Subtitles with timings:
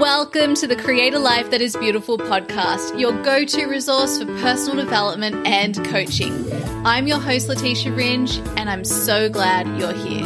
[0.00, 4.24] Welcome to the Create a Life That Is Beautiful podcast, your go to resource for
[4.38, 6.50] personal development and coaching.
[6.86, 10.24] I'm your host, Leticia Ringe, and I'm so glad you're here.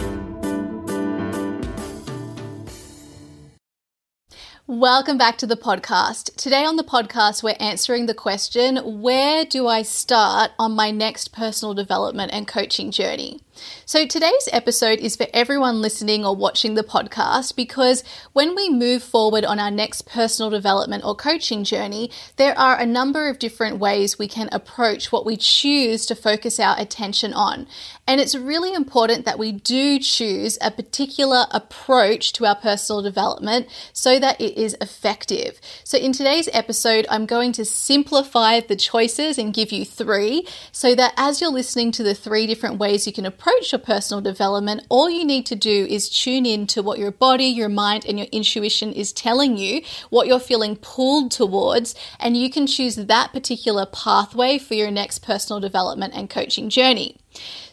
[4.69, 6.37] Welcome back to the podcast.
[6.37, 11.33] Today on the podcast, we're answering the question Where do I start on my next
[11.33, 13.41] personal development and coaching journey?
[13.87, 19.03] So, today's episode is for everyone listening or watching the podcast because when we move
[19.03, 23.79] forward on our next personal development or coaching journey, there are a number of different
[23.79, 27.67] ways we can approach what we choose to focus our attention on.
[28.07, 33.69] And it's really important that we do choose a particular approach to our personal development
[33.93, 35.61] so that it is effective.
[35.85, 40.95] So, in today's episode, I'm going to simplify the choices and give you three so
[40.95, 44.23] that as you're listening to the three different ways you can approach approach your personal
[44.23, 48.07] development, all you need to do is tune in to what your body, your mind,
[48.07, 52.97] and your intuition is telling you, what you're feeling pulled towards, and you can choose
[52.97, 57.19] that particular pathway for your next personal development and coaching journey.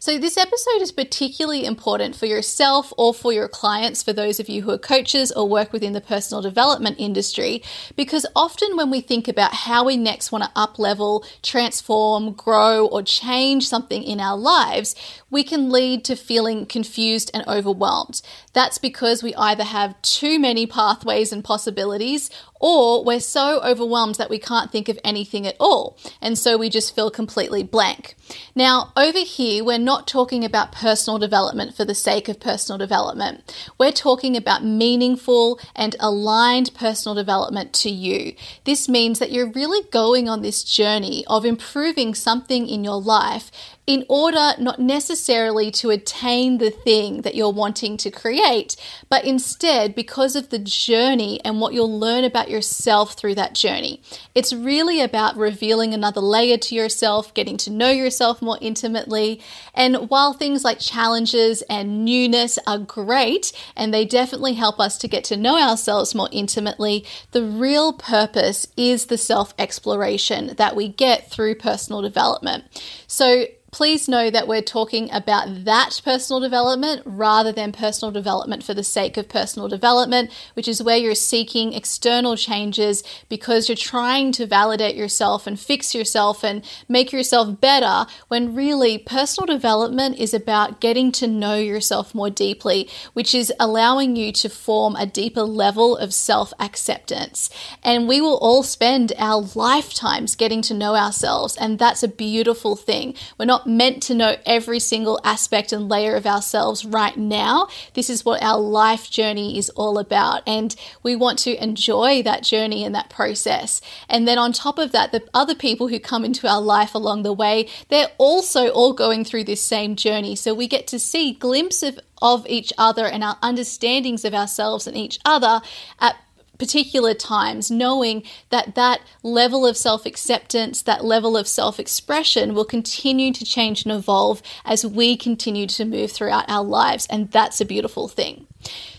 [0.03, 4.49] So, this episode is particularly important for yourself or for your clients, for those of
[4.49, 7.61] you who are coaches or work within the personal development industry,
[7.95, 12.87] because often when we think about how we next want to up level, transform, grow,
[12.87, 14.95] or change something in our lives,
[15.29, 18.23] we can lead to feeling confused and overwhelmed.
[18.53, 24.31] That's because we either have too many pathways and possibilities, or we're so overwhelmed that
[24.31, 25.97] we can't think of anything at all.
[26.21, 28.15] And so we just feel completely blank.
[28.55, 33.55] Now, over here, we're not talking about personal development for the sake of personal development.
[33.77, 38.35] We're talking about meaningful and aligned personal development to you.
[38.63, 43.51] This means that you're really going on this journey of improving something in your life
[43.87, 48.75] in order not necessarily to attain the thing that you're wanting to create,
[49.09, 54.01] but instead because of the journey and what you'll learn about yourself through that journey.
[54.35, 59.41] It's really about revealing another layer to yourself, getting to know yourself more intimately.
[59.73, 65.07] And while things like challenges and newness are great, and they definitely help us to
[65.07, 70.87] get to know ourselves more intimately, the real purpose is the self exploration that we
[70.87, 72.63] get through personal development.
[73.07, 78.73] So, please know that we're talking about that personal development rather than personal development for
[78.73, 84.31] the sake of personal development, which is where you're seeking external changes because you're trying
[84.33, 90.33] to validate yourself and fix yourself and make yourself better, when really personal development is
[90.33, 95.43] about getting to know yourself more deeply, which is allowing you to form a deeper
[95.43, 97.49] level of self acceptance.
[97.83, 102.75] And we will all spend our lifetimes getting to know ourselves, and that's a beautiful
[102.75, 103.15] thing.
[103.37, 107.67] We're not not meant to know every single aspect and layer of ourselves right now.
[107.93, 110.41] This is what our life journey is all about.
[110.47, 113.81] And we want to enjoy that journey and that process.
[114.09, 117.23] And then on top of that, the other people who come into our life along
[117.23, 120.35] the way, they're also all going through this same journey.
[120.35, 124.85] So we get to see glimpses of, of each other and our understandings of ourselves
[124.87, 125.61] and each other
[125.99, 126.15] at
[126.61, 132.65] particular times, knowing that that level of self acceptance, that level of self expression will
[132.65, 137.07] continue to change and evolve as we continue to move throughout our lives.
[137.09, 138.45] And that's a beautiful thing.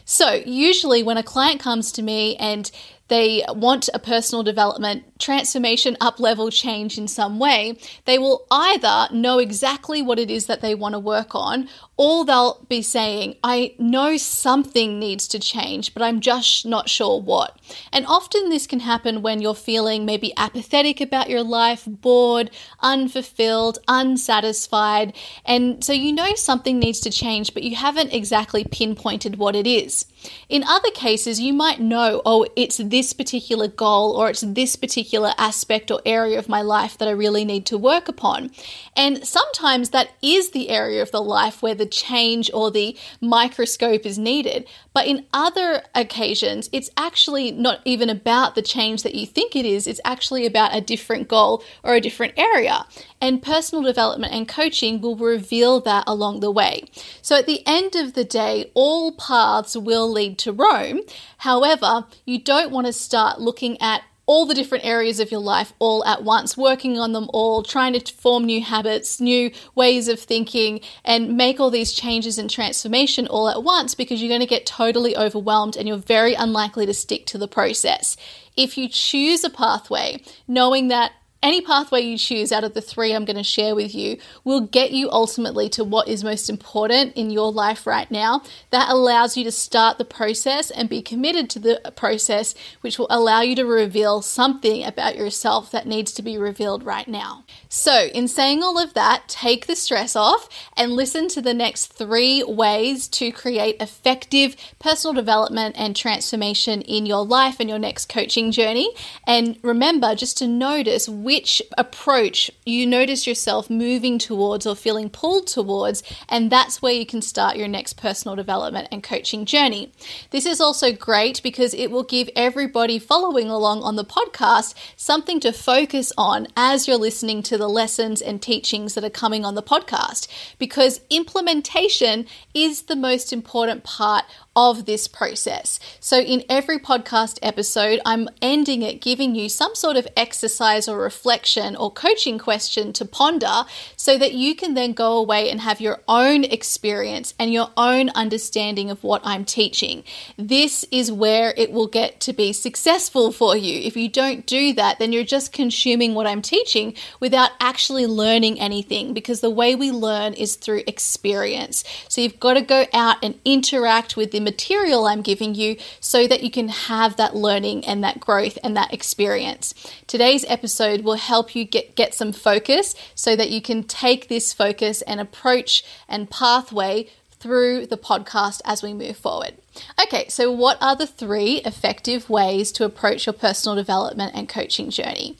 [0.04, 2.68] So, usually, when a client comes to me and
[3.06, 9.06] they want a personal development transformation, up level change in some way, they will either
[9.14, 11.68] know exactly what it is that they want to work on,
[12.02, 17.20] or they'll be saying, I know something needs to change, but I'm just not sure
[17.20, 17.56] what.
[17.92, 23.78] And often this can happen when you're feeling maybe apathetic about your life, bored, unfulfilled,
[23.86, 25.14] unsatisfied.
[25.44, 29.68] And so you know something needs to change, but you haven't exactly pinpointed what it
[29.68, 30.06] is.
[30.48, 35.34] In other cases, you might know, oh, it's this particular goal or it's this particular
[35.38, 38.50] aspect or area of my life that I really need to work upon.
[38.96, 44.04] And sometimes that is the area of the life where the change or the microscope
[44.04, 44.66] is needed.
[44.92, 49.64] But in other occasions, it's actually not even about the change that you think it
[49.64, 52.86] is, it's actually about a different goal or a different area.
[53.20, 56.84] And personal development and coaching will reveal that along the way.
[57.20, 61.02] So at the end of the day, all paths will lead to Rome.
[61.38, 65.72] However, you don't want to start looking at all the different areas of your life
[65.78, 70.20] all at once, working on them all, trying to form new habits, new ways of
[70.20, 74.46] thinking, and make all these changes and transformation all at once because you're going to
[74.46, 78.16] get totally overwhelmed and you're very unlikely to stick to the process.
[78.56, 81.12] If you choose a pathway, knowing that
[81.42, 84.60] any pathway you choose out of the three I'm going to share with you will
[84.60, 88.42] get you ultimately to what is most important in your life right now.
[88.70, 93.08] That allows you to start the process and be committed to the process, which will
[93.10, 97.44] allow you to reveal something about yourself that needs to be revealed right now.
[97.68, 101.86] So, in saying all of that, take the stress off and listen to the next
[101.86, 108.08] three ways to create effective personal development and transformation in your life and your next
[108.08, 108.88] coaching journey.
[109.26, 115.46] And remember just to notice which approach you notice yourself moving towards or feeling pulled
[115.46, 119.90] towards, and that's where you can start your next personal development and coaching journey.
[120.28, 125.40] This is also great because it will give everybody following along on the podcast something
[125.40, 129.54] to focus on as you're listening to the lessons and teachings that are coming on
[129.54, 135.80] the podcast because implementation is the most important part of this process.
[135.98, 140.98] So, in every podcast episode, I'm ending it giving you some sort of exercise or
[140.98, 143.64] reflection or coaching question to ponder
[143.96, 148.10] so that you can then go away and have your own experience and your own
[148.10, 150.04] understanding of what I'm teaching.
[150.36, 153.80] This is where it will get to be successful for you.
[153.80, 158.60] If you don't do that, then you're just consuming what I'm teaching without actually learning
[158.60, 161.84] anything because the way we learn is through experience.
[162.08, 166.26] So, you've got to go out and interact with the material I'm giving you so
[166.26, 169.74] that you can have that learning and that growth and that experience.
[170.06, 174.52] Today's episode will help you get, get some focus so that you can take this
[174.52, 177.08] focus and approach and pathway
[177.42, 179.54] through the podcast as we move forward.
[180.00, 184.90] Okay, so what are the three effective ways to approach your personal development and coaching
[184.90, 185.36] journey?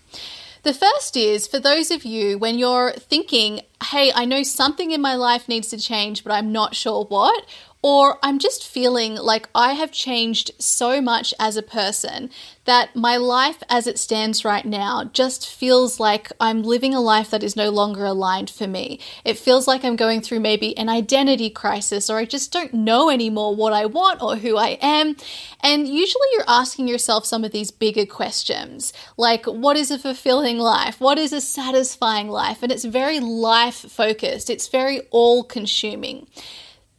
[0.64, 5.00] The first is for those of you when you're thinking, hey, I know something in
[5.00, 7.44] my life needs to change, but I'm not sure what,
[7.82, 12.30] or I'm just feeling like I have changed so much as a person
[12.64, 17.30] that my life as it stands right now just feels like I'm living a life
[17.30, 19.00] that is no longer aligned for me.
[19.24, 23.10] It feels like I'm going through maybe an identity crisis, or I just don't know
[23.10, 25.16] anymore what I want or who I am.
[25.60, 30.58] And usually you're asking yourself some of these bigger questions like, what is a fulfilling
[30.58, 31.00] life?
[31.00, 32.62] What is a satisfying life?
[32.62, 36.28] And it's very life focused, it's very all consuming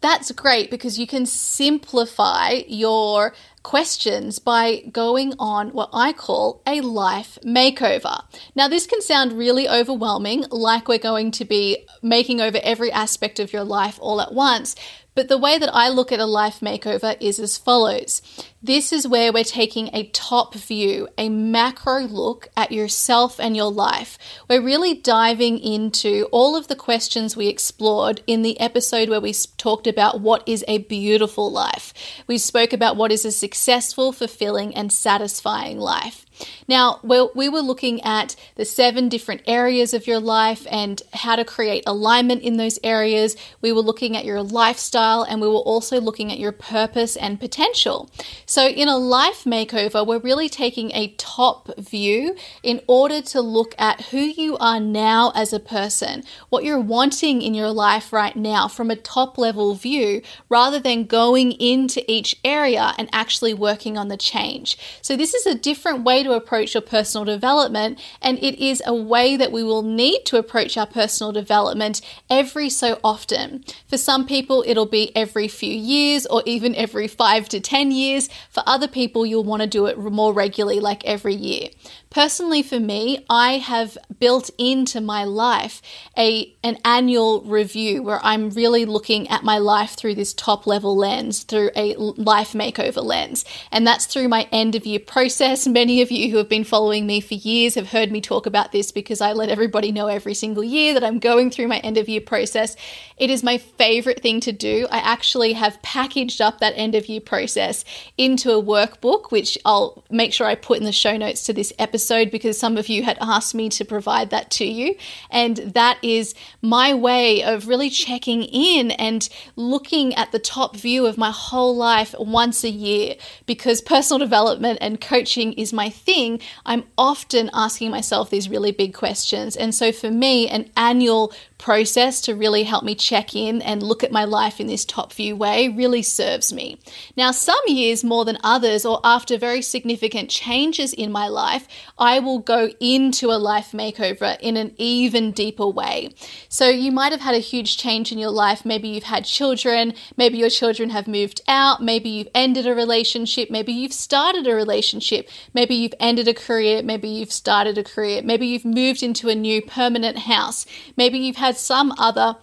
[0.04, 3.34] that's great because you can simplify your
[3.64, 8.22] questions by going on what I call a life makeover.
[8.54, 13.40] Now, this can sound really overwhelming, like we're going to be making over every aspect
[13.40, 14.76] of your life all at once,
[15.16, 18.22] but the way that I look at a life makeover is as follows.
[18.65, 23.69] This is where we're taking a top view, a macro look at yourself and your
[23.69, 24.18] life.
[24.50, 29.33] We're really diving into all of the questions we explored in the episode where we
[29.57, 31.94] talked about what is a beautiful life.
[32.25, 36.25] We spoke about what is a successful, fulfilling, and satisfying life.
[36.68, 41.45] Now, we were looking at the seven different areas of your life and how to
[41.45, 43.36] create alignment in those areas.
[43.62, 47.39] We were looking at your lifestyle and we were also looking at your purpose and
[47.39, 48.09] potential.
[48.54, 53.74] So, in a life makeover, we're really taking a top view in order to look
[53.80, 58.36] at who you are now as a person, what you're wanting in your life right
[58.36, 63.98] now from a top level view, rather than going into each area and actually working
[63.98, 64.78] on the change.
[65.02, 68.94] So, this is a different way to approach your personal development, and it is a
[68.94, 73.66] way that we will need to approach our personal development every so often.
[73.88, 78.30] For some people, it'll be every few years or even every five to 10 years.
[78.50, 81.69] For other people, you'll want to do it more regularly, like every year.
[82.14, 85.82] Personally, for me, I have built into my life
[86.16, 90.96] a an annual review where I'm really looking at my life through this top level
[90.96, 95.66] lens, through a life makeover lens, and that's through my end of year process.
[95.66, 98.72] Many of you who have been following me for years have heard me talk about
[98.72, 101.98] this because I let everybody know every single year that I'm going through my end
[101.98, 102.76] of year process.
[103.18, 104.88] It is my favorite thing to do.
[104.92, 107.84] I actually have packaged up that end of year process
[108.20, 111.74] into a workbook, which I'll make sure I put in the show notes to this
[111.80, 114.94] episode episode because some of you had asked me to provide that to you.
[115.31, 121.06] And that is my way of really checking in and looking at the top view
[121.06, 123.16] of my whole life once a year.
[123.45, 128.94] Because personal development and coaching is my thing, I'm often asking myself these really big
[128.94, 129.56] questions.
[129.56, 131.31] And so for me, an annual
[131.64, 135.14] process to really help me check in and look at my life in this top
[135.14, 136.78] view way really serves me.
[137.16, 141.66] Now, some years more than others, or after very significant changes in my life,
[141.98, 146.14] I will go into a life makeover in an even deeper way.
[146.50, 148.66] So, you might have had a huge change in your life.
[148.66, 153.50] Maybe you've had children, maybe your children have moved out, maybe you've ended a relationship,
[153.50, 158.22] maybe you've started a relationship, maybe you've ended a career, maybe you've started a career,
[158.22, 160.66] maybe you've moved into a new permanent house,
[160.98, 162.36] maybe you've had some other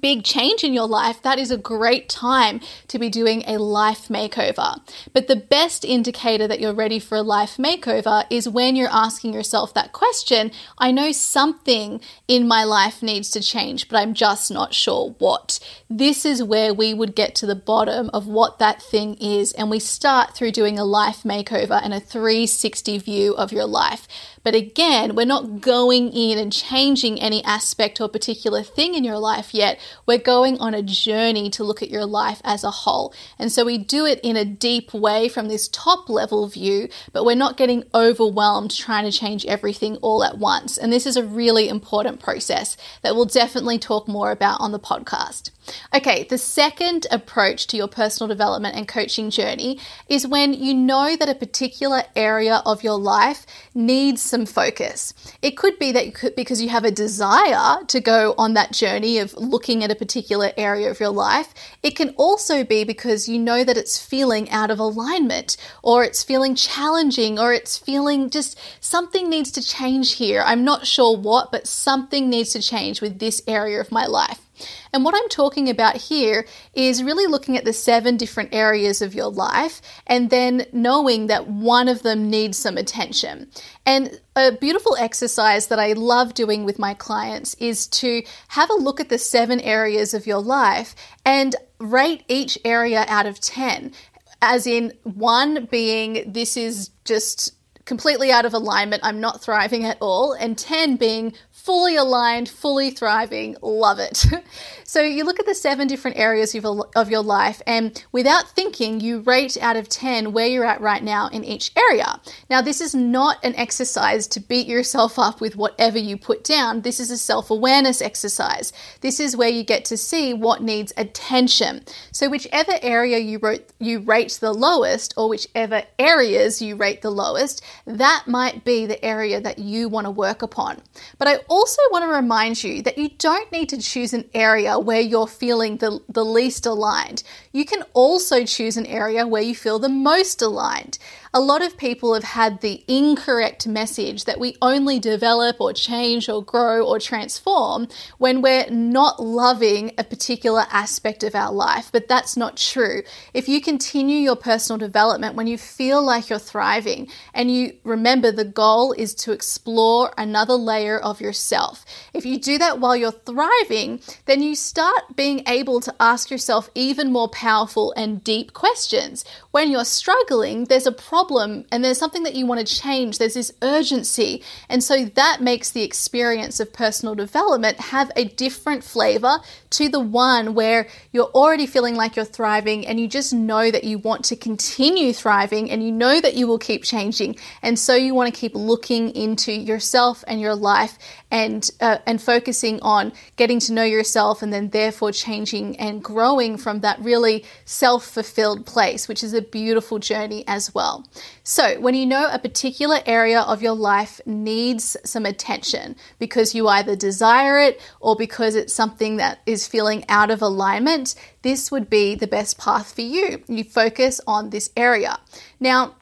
[0.00, 4.08] big change in your life, that is a great time to be doing a life
[4.08, 4.80] makeover.
[5.14, 9.32] But the best indicator that you're ready for a life makeover is when you're asking
[9.32, 14.50] yourself that question I know something in my life needs to change, but I'm just
[14.50, 15.58] not sure what.
[15.88, 19.70] This is where we would get to the bottom of what that thing is, and
[19.70, 24.06] we start through doing a life makeover and a 360 view of your life.
[24.44, 29.18] But again, we're not going in and changing any aspect or particular thing in your
[29.18, 29.80] life yet.
[30.06, 33.14] We're going on a journey to look at your life as a whole.
[33.38, 37.24] And so we do it in a deep way from this top level view, but
[37.24, 40.76] we're not getting overwhelmed trying to change everything all at once.
[40.76, 44.78] And this is a really important process that we'll definitely talk more about on the
[44.78, 45.50] podcast.
[45.94, 49.78] Okay, the second approach to your personal development and coaching journey
[50.08, 55.14] is when you know that a particular area of your life needs some focus.
[55.40, 58.72] It could be that you could, because you have a desire to go on that
[58.72, 61.54] journey of looking at a particular area of your life.
[61.82, 66.22] It can also be because you know that it's feeling out of alignment or it's
[66.22, 70.42] feeling challenging or it's feeling just something needs to change here.
[70.44, 74.43] I'm not sure what, but something needs to change with this area of my life.
[74.92, 79.14] And what I'm talking about here is really looking at the seven different areas of
[79.14, 83.50] your life and then knowing that one of them needs some attention.
[83.86, 88.74] And a beautiful exercise that I love doing with my clients is to have a
[88.74, 90.94] look at the seven areas of your life
[91.24, 93.92] and rate each area out of 10.
[94.40, 99.98] As in, one being this is just completely out of alignment, I'm not thriving at
[100.00, 104.26] all, and 10 being fully aligned, fully thriving, love it.
[104.84, 109.20] so you look at the seven different areas of your life, and without thinking, you
[109.20, 112.20] rate out of 10 where you're at right now in each area.
[112.50, 116.82] Now, this is not an exercise to beat yourself up with whatever you put down.
[116.82, 118.74] This is a self awareness exercise.
[119.00, 121.84] This is where you get to see what needs attention.
[122.12, 127.10] So, whichever area you, wrote, you rate the lowest, or whichever areas you rate the
[127.10, 130.82] lowest, that might be the area that you want to work upon.
[131.16, 134.78] But I also want to remind you that you don't need to choose an area
[134.78, 137.22] where you're feeling the, the least aligned.
[137.54, 140.98] You can also choose an area where you feel the most aligned
[141.34, 146.28] a lot of people have had the incorrect message that we only develop or change
[146.28, 151.90] or grow or transform when we're not loving a particular aspect of our life.
[151.90, 153.02] But that's not true.
[153.34, 158.30] If you continue your personal development when you feel like you're thriving and you remember
[158.30, 163.10] the goal is to explore another layer of yourself, if you do that while you're
[163.10, 169.22] thriving, then you start being able to ask yourself even more powerful and deep questions.
[169.50, 173.34] When you're struggling, there's a problem and there's something that you want to change, there's
[173.34, 174.42] this urgency.
[174.70, 180.00] And so that makes the experience of personal development have a different flavor to the
[180.00, 184.24] one where you're already feeling like you're thriving and you just know that you want
[184.24, 187.36] to continue thriving and you know that you will keep changing.
[187.60, 190.96] And so you want to keep looking into yourself and your life
[191.34, 196.56] and uh, and focusing on getting to know yourself and then therefore changing and growing
[196.56, 201.04] from that really self-fulfilled place which is a beautiful journey as well.
[201.42, 206.68] So when you know a particular area of your life needs some attention because you
[206.68, 211.90] either desire it or because it's something that is feeling out of alignment this would
[211.90, 213.42] be the best path for you.
[213.48, 215.18] You focus on this area.
[215.60, 215.94] Now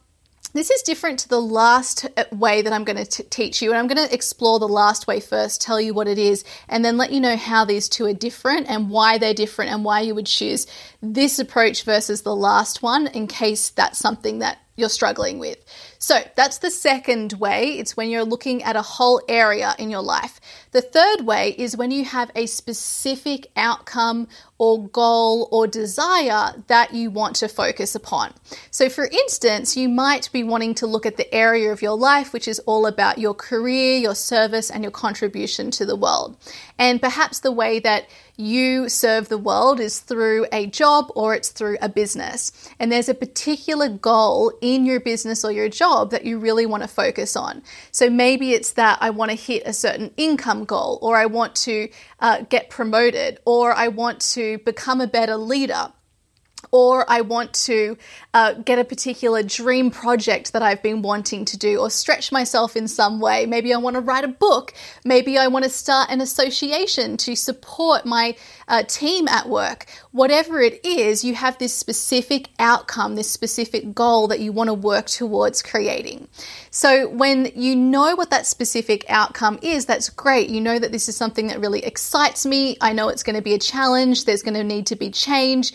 [0.54, 3.78] this is different to the last uh, way that I'm going to teach you, and
[3.78, 6.96] I'm going to explore the last way first, tell you what it is, and then
[6.96, 10.14] let you know how these two are different and why they're different and why you
[10.14, 10.66] would choose
[11.00, 15.58] this approach versus the last one in case that's something that you're struggling with.
[16.02, 17.78] So that's the second way.
[17.78, 20.40] It's when you're looking at a whole area in your life.
[20.72, 24.26] The third way is when you have a specific outcome
[24.58, 28.32] or goal or desire that you want to focus upon.
[28.72, 32.32] So, for instance, you might be wanting to look at the area of your life
[32.32, 36.36] which is all about your career, your service, and your contribution to the world.
[36.80, 41.50] And perhaps the way that you serve the world is through a job or it's
[41.50, 42.50] through a business.
[42.80, 46.82] And there's a particular goal in your business or your job that you really want
[46.82, 47.62] to focus on.
[47.90, 51.54] So maybe it's that I want to hit a certain income goal, or I want
[51.66, 51.88] to
[52.20, 55.92] uh, get promoted, or I want to become a better leader
[56.70, 57.98] or I want to
[58.34, 62.76] uh, get a particular dream project that I've been wanting to do, or stretch myself
[62.76, 63.46] in some way.
[63.46, 64.72] Maybe I want to write a book.
[65.04, 68.36] Maybe I want to start an association to support my
[68.68, 69.86] uh, team at work.
[70.12, 74.74] Whatever it is, you have this specific outcome, this specific goal that you want to
[74.74, 76.28] work towards creating.
[76.70, 80.48] So, when you know what that specific outcome is, that's great.
[80.48, 82.76] You know that this is something that really excites me.
[82.80, 85.72] I know it's going to be a challenge, there's going to need to be change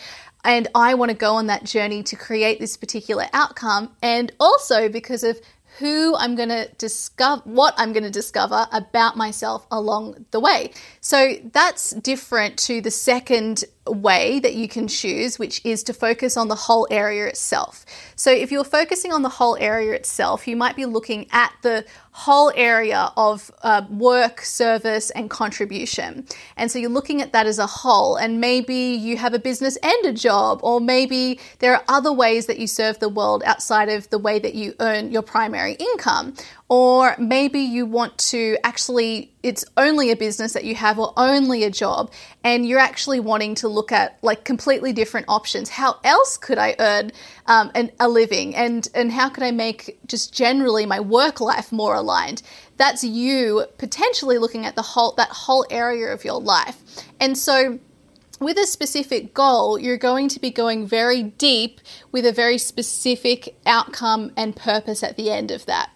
[0.47, 3.91] and I want to go on that journey to create this particular outcome.
[4.01, 5.39] And also because of
[5.79, 10.71] who I'm going to discover, what I'm going to discover about myself along the way.
[11.01, 16.37] So that's different to the second way that you can choose, which is to focus
[16.37, 17.85] on the whole area itself.
[18.15, 21.85] So if you're focusing on the whole area itself, you might be looking at the
[22.11, 26.25] whole area of uh, work, service, and contribution.
[26.55, 29.77] And so you're looking at that as a whole, and maybe you have a business
[29.83, 33.89] and a job, or maybe there are other ways that you serve the world outside
[33.89, 36.33] of the way that you earn your primary income.
[36.69, 41.63] Or maybe you want to actually, it's only a business that you have or only
[41.63, 42.11] a job,
[42.43, 45.69] and you're actually wanting to look at like completely different options.
[45.69, 47.13] How else could I earn
[47.45, 48.53] um, an, a living?
[48.53, 52.41] And, and how could I make just generally my work life more aligned?
[52.75, 56.75] That's you potentially looking at the whole, that whole area of your life.
[57.21, 57.79] And so,
[58.39, 61.81] with a specific goal, you're going to be going very deep
[62.11, 65.89] with a very specific outcome and purpose at the end of that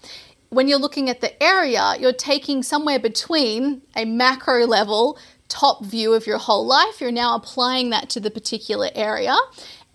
[0.51, 5.17] when you're looking at the area, you're taking somewhere between a macro level
[5.47, 6.99] top view of your whole life.
[6.99, 9.35] You're now applying that to the particular area.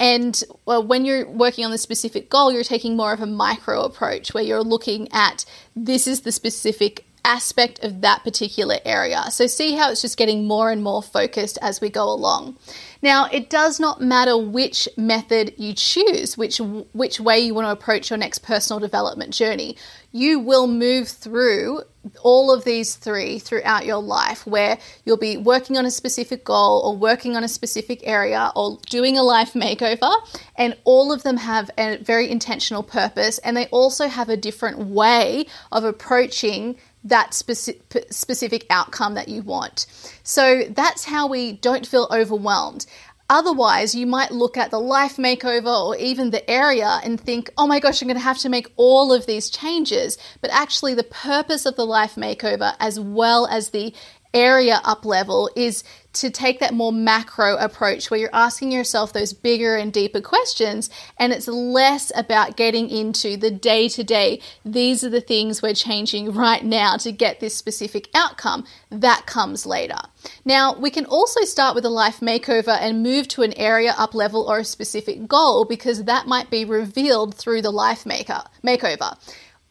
[0.01, 3.83] And well, when you're working on the specific goal, you're taking more of a micro
[3.83, 5.45] approach where you're looking at
[5.75, 9.25] this is the specific aspect of that particular area.
[9.31, 12.57] So see how it's just getting more and more focused as we go along.
[13.03, 16.59] Now, it does not matter which method you choose, which
[16.93, 19.77] which way you want to approach your next personal development journey.
[20.13, 21.83] You will move through
[22.23, 26.83] all of these three throughout your life where you'll be working on a specific goal
[26.85, 30.13] or working on a specific area or doing a life makeover
[30.57, 34.79] and all of them have a very intentional purpose and they also have a different
[34.79, 36.77] way of approaching
[37.09, 39.87] that specific, specific outcome that you want.
[40.23, 42.87] So that's how we don't feel overwhelmed.
[43.29, 47.67] Otherwise, you might look at the life makeover or even the area and think, oh
[47.67, 50.17] my gosh, I'm going to have to make all of these changes.
[50.41, 53.93] But actually, the purpose of the life makeover, as well as the
[54.33, 55.83] area up level, is
[56.21, 60.91] to take that more macro approach where you're asking yourself those bigger and deeper questions
[61.19, 64.41] and it's less about getting into the day to day.
[64.65, 68.65] These are the things we're changing right now to get this specific outcome.
[68.91, 69.99] That comes later.
[70.45, 74.15] Now, we can also start with a life makeover and move to an area up
[74.15, 79.17] level or a specific goal because that might be revealed through the life maker makeover.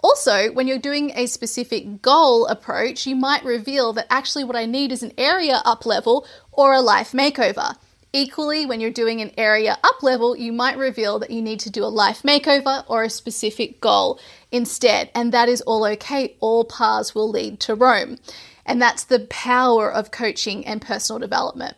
[0.06, 4.68] Also, when you're doing a specific goal approach, you might reveal that actually what I
[4.68, 7.76] need is an area up level or a life makeover.
[8.14, 11.72] Equally, when you're doing an area up level, you might reveal that you need to
[11.72, 14.20] do a life makeover or a specific goal
[14.52, 15.10] instead.
[15.16, 16.38] And that is all okay.
[16.40, 18.20] All paths will lead to Rome.
[18.64, 21.78] And that's the power of coaching and personal development.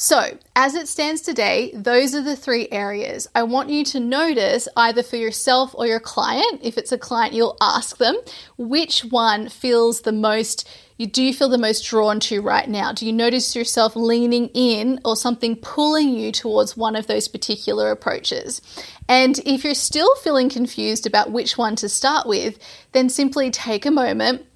[0.00, 3.26] So, as it stands today, those are the three areas.
[3.34, 7.34] I want you to notice either for yourself or your client, if it's a client,
[7.34, 8.16] you'll ask them
[8.56, 12.92] which one feels the most, you do feel the most drawn to right now.
[12.92, 17.90] Do you notice yourself leaning in or something pulling you towards one of those particular
[17.90, 18.62] approaches?
[19.08, 22.60] And if you're still feeling confused about which one to start with,
[22.92, 24.46] then simply take a moment,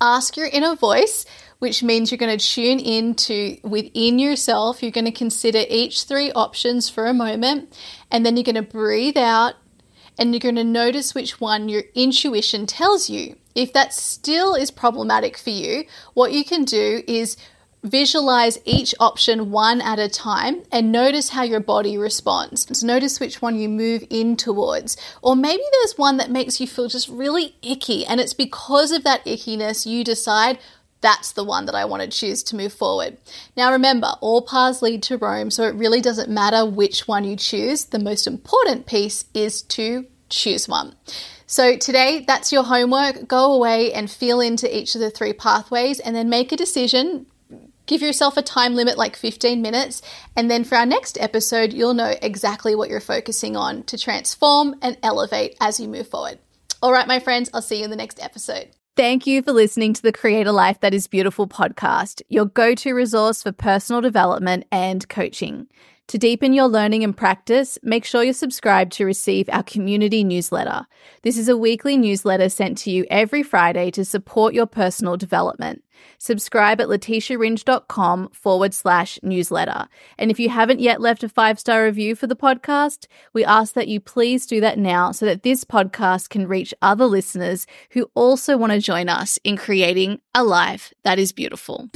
[0.00, 1.26] ask your inner voice
[1.64, 4.82] which means you're going to tune into within yourself.
[4.82, 7.74] You're going to consider each three options for a moment,
[8.10, 9.54] and then you're going to breathe out
[10.18, 13.36] and you're going to notice which one your intuition tells you.
[13.54, 17.38] If that still is problematic for you, what you can do is
[17.82, 22.84] visualize each option one at a time and notice how your body responds.
[22.84, 24.98] Notice which one you move in towards.
[25.22, 29.02] Or maybe there's one that makes you feel just really icky, and it's because of
[29.04, 30.58] that ickiness you decide
[31.04, 33.18] that's the one that I want to choose to move forward.
[33.58, 37.36] Now, remember, all paths lead to Rome, so it really doesn't matter which one you
[37.36, 37.84] choose.
[37.84, 40.96] The most important piece is to choose one.
[41.46, 43.28] So, today, that's your homework.
[43.28, 47.26] Go away and feel into each of the three pathways and then make a decision.
[47.84, 50.00] Give yourself a time limit like 15 minutes,
[50.34, 54.76] and then for our next episode, you'll know exactly what you're focusing on to transform
[54.80, 56.38] and elevate as you move forward.
[56.82, 58.70] All right, my friends, I'll see you in the next episode.
[58.96, 62.76] Thank you for listening to the Create a Life That Is Beautiful podcast, your go
[62.76, 65.66] to resource for personal development and coaching.
[66.08, 70.86] To deepen your learning and practice, make sure you're subscribed to receive our community newsletter.
[71.22, 75.82] This is a weekly newsletter sent to you every Friday to support your personal development.
[76.18, 79.88] Subscribe at leticiaringe.com forward slash newsletter.
[80.18, 83.72] And if you haven't yet left a five star review for the podcast, we ask
[83.72, 88.10] that you please do that now so that this podcast can reach other listeners who
[88.14, 91.88] also want to join us in creating a life that is beautiful.